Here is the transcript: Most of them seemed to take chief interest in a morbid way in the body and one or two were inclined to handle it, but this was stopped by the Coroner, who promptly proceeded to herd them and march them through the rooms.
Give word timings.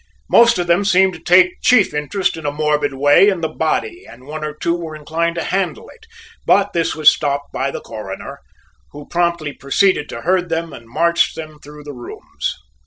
Most 0.31 0.57
of 0.57 0.65
them 0.65 0.83
seemed 0.83 1.13
to 1.13 1.19
take 1.19 1.61
chief 1.61 1.93
interest 1.93 2.35
in 2.35 2.47
a 2.47 2.51
morbid 2.51 2.95
way 2.95 3.29
in 3.29 3.41
the 3.41 3.47
body 3.47 4.07
and 4.09 4.25
one 4.25 4.43
or 4.43 4.51
two 4.51 4.73
were 4.75 4.95
inclined 4.95 5.35
to 5.35 5.43
handle 5.43 5.89
it, 5.89 6.07
but 6.43 6.73
this 6.73 6.95
was 6.95 7.13
stopped 7.13 7.53
by 7.53 7.69
the 7.69 7.81
Coroner, 7.81 8.39
who 8.93 9.05
promptly 9.07 9.53
proceeded 9.53 10.09
to 10.09 10.21
herd 10.21 10.49
them 10.49 10.73
and 10.73 10.89
march 10.89 11.35
them 11.35 11.59
through 11.59 11.83
the 11.83 11.93
rooms. 11.93 12.55